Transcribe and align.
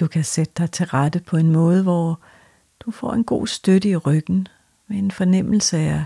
Du 0.00 0.06
kan 0.06 0.24
sætte 0.24 0.52
dig 0.58 0.70
til 0.70 0.86
rette 0.86 1.20
på 1.20 1.36
en 1.36 1.52
måde, 1.52 1.82
hvor 1.82 2.20
du 2.80 2.90
får 2.90 3.12
en 3.12 3.24
god 3.24 3.46
støtte 3.46 3.88
i 3.88 3.96
ryggen 3.96 4.48
med 4.86 4.98
en 4.98 5.10
fornemmelse 5.10 5.78
af 5.78 6.04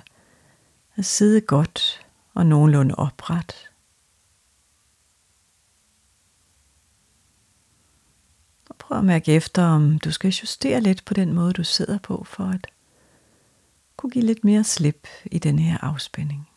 at 0.96 1.04
sidde 1.04 1.40
godt 1.40 2.06
og 2.34 2.46
nogenlunde 2.46 2.94
opret. 2.94 3.70
Og 8.68 8.76
prøv 8.76 8.98
at 8.98 9.04
mærke 9.04 9.32
efter, 9.32 9.64
om 9.64 9.98
du 9.98 10.10
skal 10.10 10.30
justere 10.30 10.80
lidt 10.80 11.04
på 11.04 11.14
den 11.14 11.32
måde, 11.32 11.52
du 11.52 11.64
sidder 11.64 11.98
på, 11.98 12.24
for 12.24 12.44
at 12.44 12.66
kunne 13.96 14.10
give 14.10 14.24
lidt 14.24 14.44
mere 14.44 14.64
slip 14.64 15.08
i 15.24 15.38
den 15.38 15.58
her 15.58 15.78
afspænding. 15.78 16.48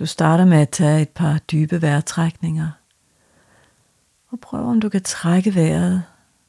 Du 0.00 0.06
starter 0.06 0.44
med 0.44 0.58
at 0.58 0.70
tage 0.70 1.02
et 1.02 1.08
par 1.08 1.38
dybe 1.38 1.82
vejrtrækninger. 1.82 2.70
Og 4.28 4.40
prøv 4.40 4.64
om 4.64 4.80
du 4.80 4.88
kan 4.88 5.02
trække 5.02 5.54
vejret 5.54 6.02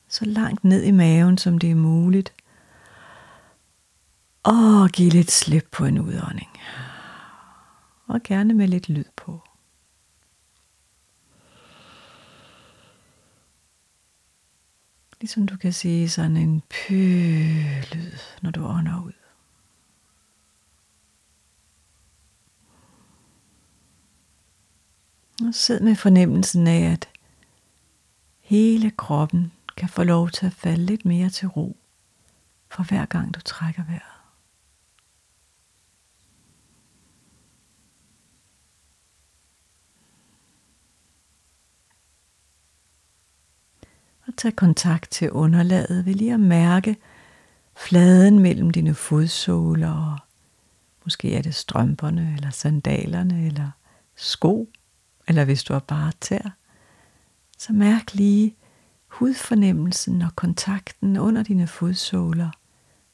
så 0.08 0.26
langt 0.26 0.64
ned 0.64 0.84
i 0.84 0.92
maven, 0.92 1.38
som 1.38 1.58
det 1.58 1.72
er 1.72 1.76
muligt. 1.76 2.34
Og 4.44 4.90
giv 4.90 5.12
lidt 5.12 5.32
slip 5.32 5.68
på 5.72 5.86
en 5.86 6.00
udånding. 6.00 6.50
Og 8.08 8.22
gerne 8.24 8.54
med 8.54 8.68
lidt 8.68 8.90
lyd 8.90 9.06
på. 9.16 9.42
Ligesom 15.22 15.48
du 15.48 15.58
kan 15.58 15.74
sige 15.74 16.10
sådan 16.10 16.38
en 16.38 16.62
pø-lyd, 16.70 18.18
når 18.42 18.52
du 18.52 18.66
ånder 18.66 19.04
ud. 19.06 19.21
sid 25.52 25.80
med 25.80 25.96
fornemmelsen 25.96 26.68
af, 26.68 26.92
at 26.92 27.10
hele 28.40 28.92
kroppen 28.92 29.52
kan 29.78 29.90
få 29.90 30.04
lov 30.04 30.30
til 30.30 30.46
at 30.46 30.54
falde 30.54 30.86
lidt 30.86 31.06
mere 31.06 31.30
til 31.30 31.48
ro 31.48 31.78
for 32.70 32.84
hver 32.84 33.06
gang 33.06 33.34
du 33.34 33.40
trækker 33.42 33.84
vejret. 33.84 34.02
Og 44.28 44.38
tag 44.38 44.56
kontakt 44.56 45.12
til 45.12 45.32
underlaget 45.32 46.06
ved 46.06 46.14
lige 46.14 46.34
at 46.34 46.40
mærke 46.40 46.96
fladen 47.76 48.40
mellem 48.40 48.70
dine 48.70 48.94
fodsåler 48.94 49.92
og 49.92 50.20
måske 51.04 51.36
er 51.36 51.42
det 51.42 51.56
strømperne 51.56 52.34
eller 52.36 52.50
sandalerne 52.50 53.46
eller 53.46 53.72
sko 54.16 54.70
eller 55.32 55.46
hvis 55.46 55.64
du 55.64 55.74
har 55.74 55.80
bare 55.80 56.12
tær, 56.22 56.50
så 57.58 57.74
mærk 57.74 58.14
lige 58.14 58.56
hudfornemmelsen 59.08 60.22
og 60.22 60.36
kontakten 60.36 61.18
under 61.18 61.44
dine 61.44 61.68
fodsåler 61.68 62.52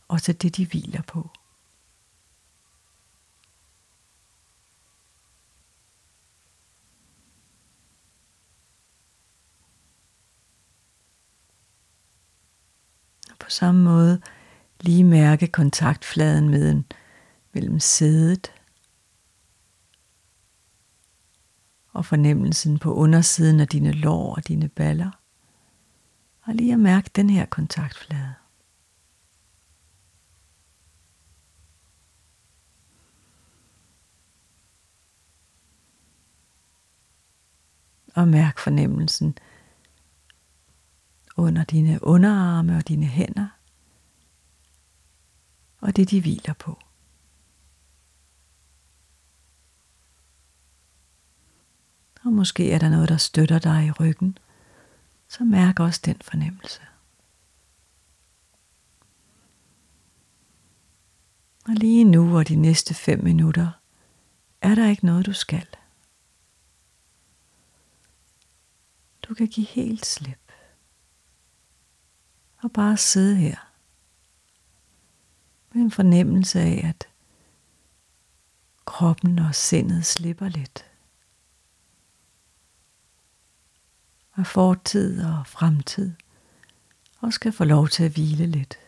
og 0.07 0.21
til 0.21 0.41
det, 0.41 0.57
de 0.57 0.65
hviler 0.65 1.01
på. 1.01 1.29
På 13.39 13.49
samme 13.49 13.83
måde 13.83 14.21
lige 14.81 15.03
mærke 15.03 15.47
kontaktfladen 15.47 16.49
med 16.49 16.83
mellem 17.53 17.79
sædet 17.79 18.56
og 21.97 22.05
fornemmelsen 22.05 22.79
på 22.79 22.93
undersiden 22.93 23.59
af 23.59 23.67
dine 23.67 23.91
lår 23.91 24.35
og 24.35 24.47
dine 24.47 24.69
baller. 24.69 25.11
Og 26.43 26.53
lige 26.53 26.73
at 26.73 26.79
mærke 26.79 27.09
den 27.15 27.29
her 27.29 27.45
kontaktflade. 27.45 28.33
Og 38.15 38.27
mærk 38.27 38.59
fornemmelsen 38.59 39.37
under 41.37 41.63
dine 41.63 42.03
underarme 42.03 42.77
og 42.77 42.87
dine 42.87 43.05
hænder, 43.05 43.47
og 45.79 45.95
det 45.95 46.09
de 46.09 46.21
hviler 46.21 46.53
på. 46.53 46.86
Måske 52.37 52.71
er 52.71 52.79
der 52.79 52.89
noget, 52.89 53.09
der 53.09 53.17
støtter 53.17 53.59
dig 53.59 53.85
i 53.85 53.91
ryggen. 53.91 54.37
Så 55.27 55.43
mærk 55.43 55.79
også 55.79 56.01
den 56.05 56.17
fornemmelse. 56.21 56.81
Og 61.67 61.73
lige 61.73 62.03
nu 62.03 62.37
og 62.37 62.47
de 62.47 62.55
næste 62.55 62.93
fem 62.93 63.23
minutter, 63.23 63.71
er 64.61 64.75
der 64.75 64.89
ikke 64.89 65.05
noget, 65.05 65.25
du 65.25 65.33
skal. 65.33 65.67
Du 69.21 69.33
kan 69.33 69.47
give 69.47 69.67
helt 69.67 70.05
slip. 70.05 70.51
Og 72.57 72.71
bare 72.71 72.97
sidde 72.97 73.35
her. 73.35 73.57
Med 75.73 75.81
en 75.83 75.91
fornemmelse 75.91 76.59
af, 76.59 76.81
at 76.89 77.07
kroppen 78.85 79.39
og 79.39 79.55
sindet 79.55 80.05
slipper 80.05 80.49
lidt. 80.49 80.85
Af 84.37 84.47
fortid 84.47 85.23
og 85.23 85.47
fremtid, 85.47 86.13
og 87.19 87.33
skal 87.33 87.51
få 87.51 87.63
lov 87.63 87.87
til 87.87 88.03
at 88.03 88.11
hvile 88.11 88.47
lidt. 88.47 88.79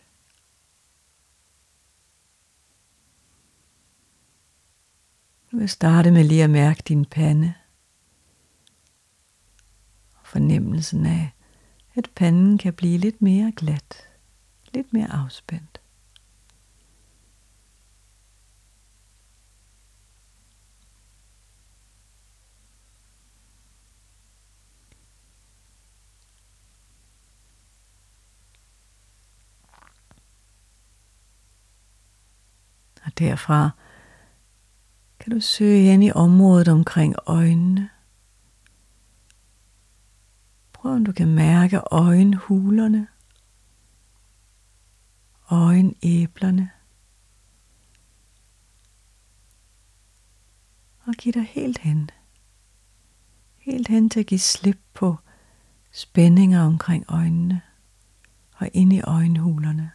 Du 5.52 5.58
vil 5.58 5.70
starte 5.70 6.12
med 6.12 6.24
lige 6.24 6.44
at 6.44 6.50
mærke 6.50 6.84
din 6.88 7.06
pande, 7.06 7.54
fornemmelsen 10.24 11.06
af, 11.06 11.32
at 11.96 12.10
panden 12.16 12.58
kan 12.58 12.74
blive 12.74 12.98
lidt 12.98 13.22
mere 13.22 13.54
glat, 13.56 14.08
lidt 14.74 14.94
mere 14.94 15.12
afspændt. 15.12 15.82
Derfra 33.20 33.70
kan 35.20 35.32
du 35.32 35.40
søge 35.40 35.92
hen 35.92 36.04
i 36.04 36.12
området 36.12 36.68
omkring 36.68 37.16
øjnene. 37.26 37.90
Prøv 40.74 40.92
om 40.92 41.06
du 41.06 41.12
kan 41.12 41.28
mærke 41.28 41.82
øjenhulerne, 41.92 43.08
øjenæblerne. 45.52 46.70
Og 51.06 51.14
giv 51.14 51.34
dig 51.34 51.44
helt 51.44 51.78
hen. 51.78 52.10
Helt 53.58 53.88
hen 53.88 54.10
til 54.10 54.20
at 54.20 54.26
give 54.26 54.40
slip 54.40 54.80
på 54.94 55.18
spændinger 55.92 56.62
omkring 56.62 57.06
øjnene 57.08 57.62
og 58.56 58.70
ind 58.74 58.94
i 58.94 59.02
øjenhulerne. 59.02 59.92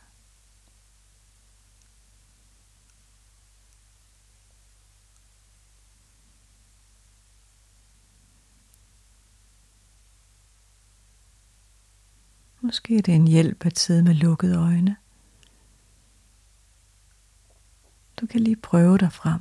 Måske 12.64 12.98
er 12.98 13.02
det 13.02 13.14
en 13.14 13.28
hjælp 13.28 13.66
at 13.66 13.78
sidde 13.78 14.02
med 14.02 14.14
lukkede 14.14 14.58
øjne. 14.58 14.96
Du 18.20 18.26
kan 18.26 18.40
lige 18.40 18.56
prøve 18.56 18.98
dig 18.98 19.12
frem. 19.12 19.40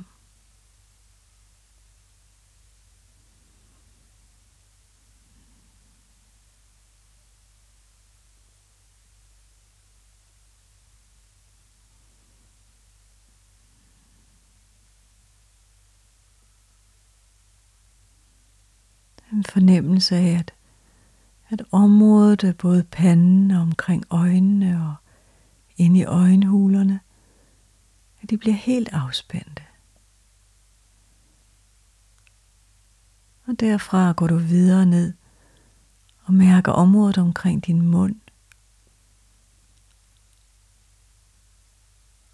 En 19.32 19.44
fornemmelse 19.44 20.16
af, 20.16 20.38
at 20.38 20.54
at 21.54 21.66
området 21.70 22.56
både 22.58 22.84
panden 22.84 23.50
og 23.50 23.60
omkring 23.60 24.04
øjnene 24.10 24.86
og 24.88 24.94
ind 25.76 25.96
i 25.96 26.04
øjenhulerne, 26.04 27.00
at 28.22 28.30
de 28.30 28.38
bliver 28.38 28.54
helt 28.54 28.88
afspændte. 28.92 29.62
Og 33.46 33.60
derfra 33.60 34.12
går 34.12 34.26
du 34.26 34.36
videre 34.36 34.86
ned 34.86 35.12
og 36.24 36.34
mærker 36.34 36.72
området 36.72 37.18
omkring 37.18 37.66
din 37.66 37.82
mund. 37.82 38.16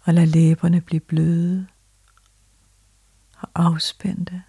Og 0.03 0.13
lad 0.13 0.25
læberne 0.25 0.81
blive 0.81 0.99
bløde 0.99 1.67
og 3.37 3.49
afspændte. 3.55 4.43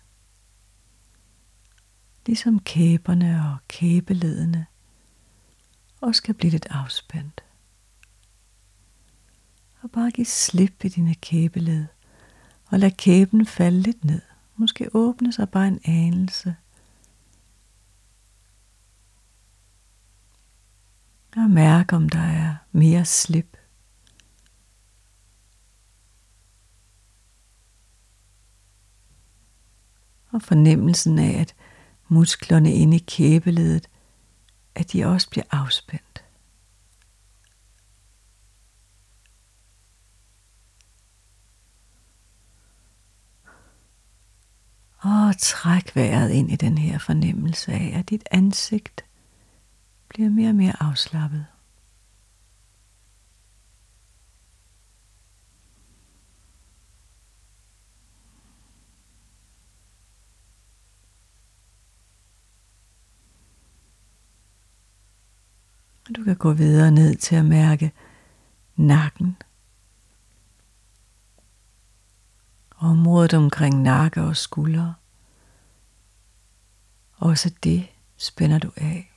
Ligesom 2.27 2.61
kæberne 2.61 3.51
og 3.53 3.59
kæbeledene 3.69 4.67
og 6.01 6.15
skal 6.15 6.35
blive 6.35 6.51
lidt 6.51 6.67
afspændt. 6.71 7.45
Og 9.83 9.91
bare 9.91 10.11
giv 10.11 10.25
slip 10.25 10.85
i 10.85 10.89
dine 10.89 11.15
kæbeled 11.15 11.87
og 12.67 12.79
lad 12.79 12.91
kæben 12.91 13.47
falde 13.47 13.81
lidt 13.81 14.05
ned. 14.05 14.21
Måske 14.57 14.89
åbne 14.95 15.33
sig 15.33 15.51
bare 15.51 15.69
en 15.69 15.81
anelse. 15.85 16.57
Og 21.37 21.51
mærk, 21.51 21.93
om 21.93 22.09
der 22.09 22.19
er 22.19 22.57
mere 22.73 23.05
slip. 23.05 23.57
Og 30.31 30.43
fornemmelsen 30.43 31.19
af, 31.19 31.41
at 31.41 31.55
musklerne 32.12 32.75
inde 32.75 32.97
i 32.97 33.05
kæbeledet, 33.09 33.88
at 34.75 34.93
de 34.93 35.05
også 35.05 35.31
bliver 35.31 35.44
afspændt. 35.50 36.25
Og 44.99 45.38
træk 45.38 45.97
vejret 45.97 46.31
ind 46.31 46.53
i 46.53 46.56
den 46.56 46.79
her 46.79 46.99
fornemmelse 46.99 47.73
af, 47.73 47.93
at 47.99 48.11
dit 48.11 48.29
ansigt 48.31 49.05
bliver 50.09 50.31
mere 50.31 50.49
og 50.49 50.55
mere 50.55 50.82
afslappet. 50.82 51.47
Du 66.23 66.25
kan 66.25 66.37
gå 66.37 66.53
videre 66.53 66.91
ned 66.91 67.17
til 67.17 67.37
at 67.37 67.45
mærke 67.45 67.93
nakken. 68.77 69.37
Området 72.77 73.35
omkring 73.35 73.83
nakke 73.83 74.23
og 74.23 74.37
skuldre. 74.37 74.95
Også 77.17 77.55
det 77.63 77.87
spænder 78.17 78.59
du 78.59 78.73
af. 78.77 79.13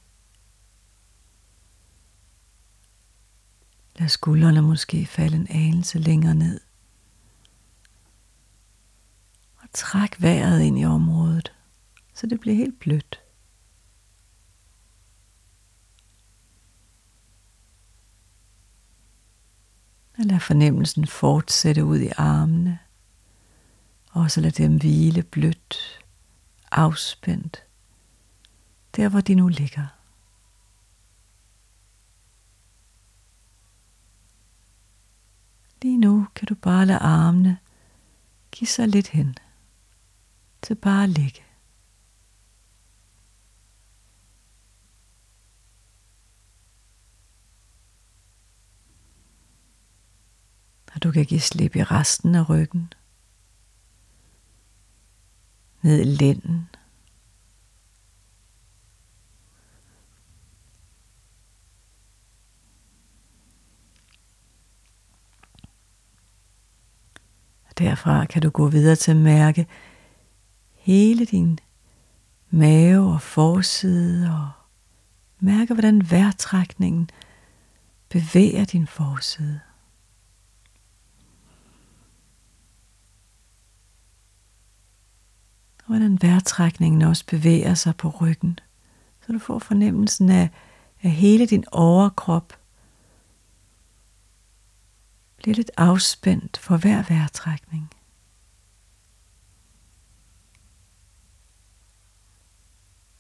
Lad 3.96 4.08
skuldrene 4.08 4.62
måske 4.62 5.06
falde 5.06 5.36
en 5.36 5.48
anelse 5.50 6.00
længere 6.00 6.36
ned. 6.36 6.62
Og 9.56 9.68
træk 9.74 10.22
vejret 10.22 10.62
ind 10.62 10.80
i 10.80 10.86
området, 10.86 11.54
så 12.14 12.28
det 12.28 12.40
bliver 12.40 12.56
helt 12.56 12.80
blødt. 12.80 13.25
Lad 20.36 20.40
fornemmelsen 20.40 21.08
fortsætte 21.08 21.86
ud 21.86 22.00
i 22.00 22.12
armene. 22.18 22.80
Og 24.12 24.32
så 24.32 24.42
lad 24.42 24.52
dem 24.52 24.78
hvile 24.78 25.24
blødt, 25.24 26.06
afspændt, 26.72 27.64
der 28.96 29.10
hvor 29.10 29.22
de 29.22 29.36
nu 29.36 29.48
ligger. 29.48 29.88
Lige 35.82 35.98
nu 35.98 36.28
kan 36.36 36.46
du 36.48 36.56
bare 36.56 36.86
lade 36.86 37.00
armene 37.00 37.58
give 38.52 38.68
sig 38.68 38.88
lidt 38.88 39.08
hen 39.08 39.38
til 40.62 40.76
bare 40.76 41.04
at 41.04 41.10
ligge. 41.10 41.46
Og 50.95 50.95
du 51.06 51.12
kan 51.12 51.26
give 51.26 51.40
slip 51.40 51.76
i 51.76 51.84
resten 51.84 52.36
af 52.36 52.50
ryggen. 52.50 52.94
Ned 55.82 56.00
i 56.00 56.04
lænden. 56.04 56.70
Derfra 67.78 68.26
kan 68.26 68.42
du 68.42 68.50
gå 68.50 68.68
videre 68.68 68.96
til 68.96 69.12
at 69.12 69.18
mærke 69.18 69.68
hele 70.72 71.26
din 71.26 71.60
mave 72.50 73.14
og 73.14 73.22
forside 73.22 74.32
og 74.32 74.50
mærke, 75.40 75.74
hvordan 75.74 76.12
vejrtrækningen 76.12 77.10
bevæger 78.10 78.66
din 78.66 78.88
forside. 78.88 79.65
Og 85.86 85.88
hvordan 85.88 86.22
vejrtrækningen 86.22 87.02
også 87.02 87.26
bevæger 87.26 87.74
sig 87.74 87.96
på 87.96 88.10
ryggen. 88.10 88.60
Så 89.26 89.34
du 89.34 89.40
får 89.40 89.60
fornemmelsen 89.60 90.30
af, 90.30 90.50
at 91.02 91.12
hele 91.12 91.46
din 91.46 91.64
overkrop 91.72 92.54
bliver 95.38 95.56
lidt 95.56 95.72
afspændt 95.78 96.58
for 96.58 96.78
hver 96.78 97.04
vejrtrækning. 97.10 97.90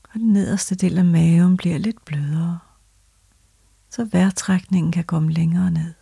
Og 0.03 0.19
den 0.19 0.33
nederste 0.33 0.75
del 0.75 0.97
af 0.97 1.06
maven 1.06 1.57
bliver 1.57 1.77
lidt 1.77 2.06
blødere, 2.06 2.59
så 3.89 4.06
vejrtrækningen 4.06 4.91
kan 4.91 5.03
komme 5.03 5.31
længere 5.31 5.71
ned. 5.71 5.94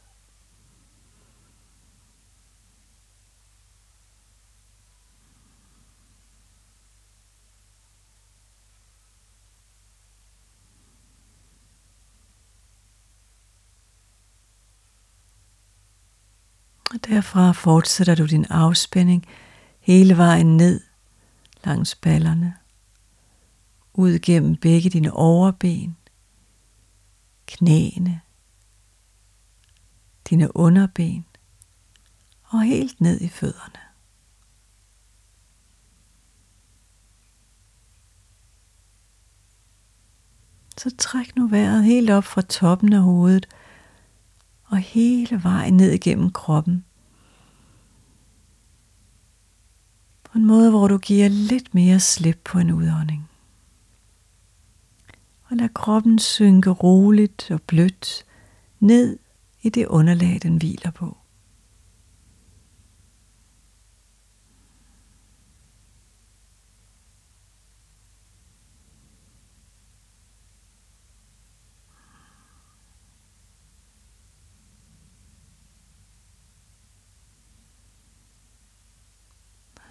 Og 17.03 17.09
derfra 17.09 17.51
fortsætter 17.51 18.15
du 18.15 18.25
din 18.25 18.45
afspænding 18.49 19.25
hele 19.79 20.17
vejen 20.17 20.57
ned 20.57 20.81
langs 21.65 21.95
ballerne, 21.95 22.53
ud 23.93 24.19
gennem 24.19 24.55
begge 24.55 24.89
dine 24.89 25.13
overben, 25.13 25.97
knæene, 27.47 28.21
dine 30.29 30.57
underben 30.57 31.25
og 32.43 32.63
helt 32.63 33.01
ned 33.01 33.21
i 33.21 33.29
fødderne. 33.29 33.79
Så 40.77 40.95
træk 40.97 41.35
nu 41.35 41.47
vejret 41.47 41.83
helt 41.83 42.09
op 42.09 42.23
fra 42.23 42.41
toppen 42.41 42.93
af 42.93 43.01
hovedet 43.01 43.47
og 44.63 44.77
hele 44.77 45.43
vejen 45.43 45.77
ned 45.77 45.91
igennem 45.91 46.31
kroppen. 46.31 46.85
På 50.33 50.39
en 50.39 50.45
måde, 50.45 50.69
hvor 50.69 50.87
du 50.87 50.97
giver 50.97 51.27
lidt 51.29 51.75
mere 51.75 51.99
slip 51.99 52.39
på 52.45 52.59
en 52.59 52.71
udånding. 52.71 53.29
Og 55.49 55.57
lad 55.57 55.69
kroppen 55.69 56.19
synke 56.19 56.69
roligt 56.69 57.51
og 57.51 57.61
blødt 57.61 58.25
ned 58.79 59.19
i 59.61 59.69
det 59.69 59.85
underlag, 59.87 60.39
den 60.43 60.57
hviler 60.57 60.91
på. 60.91 61.17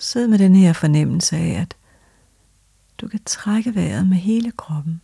Sid 0.03 0.29
med 0.29 0.39
den 0.39 0.55
her 0.55 0.73
fornemmelse 0.73 1.37
af, 1.37 1.61
at 1.61 1.77
du 2.99 3.09
kan 3.09 3.21
trække 3.25 3.75
vejret 3.75 4.07
med 4.07 4.17
hele 4.17 4.53
kroppen 4.53 5.01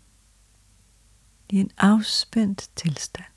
i 1.48 1.60
en 1.60 1.70
afspændt 1.78 2.70
tilstand. 2.76 3.32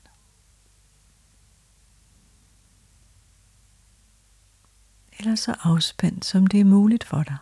Eller 5.18 5.34
så 5.34 5.54
afspændt, 5.62 6.24
som 6.24 6.46
det 6.46 6.60
er 6.60 6.64
muligt 6.64 7.04
for 7.04 7.22
dig. 7.22 7.36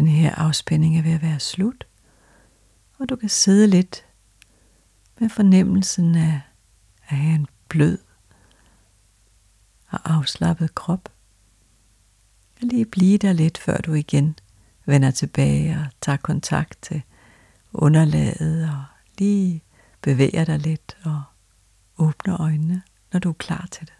Den 0.00 0.08
her 0.08 0.34
afspænding 0.34 0.98
er 0.98 1.02
ved 1.02 1.12
at 1.12 1.22
være 1.22 1.40
slut, 1.40 1.86
og 2.98 3.08
du 3.08 3.16
kan 3.16 3.28
sidde 3.28 3.66
lidt 3.66 4.06
med 5.18 5.28
fornemmelsen 5.28 6.14
af 6.14 6.40
at 7.08 7.16
have 7.16 7.34
en 7.34 7.46
blød 7.68 7.98
og 9.88 10.14
afslappet 10.14 10.74
krop. 10.74 11.08
Og 12.56 12.60
lige 12.60 12.84
blive 12.84 13.18
der 13.18 13.32
lidt, 13.32 13.58
før 13.58 13.76
du 13.76 13.94
igen 13.94 14.38
vender 14.86 15.10
tilbage 15.10 15.78
og 15.78 15.86
tager 16.00 16.16
kontakt 16.16 16.82
til 16.82 17.02
underlaget 17.72 18.70
og 18.70 18.84
lige 19.18 19.62
bevæger 20.02 20.44
dig 20.44 20.58
lidt 20.58 20.96
og 21.04 21.22
åbner 21.98 22.40
øjnene, 22.40 22.82
når 23.12 23.20
du 23.20 23.28
er 23.28 23.34
klar 23.38 23.68
til 23.70 23.86
det. 23.86 23.94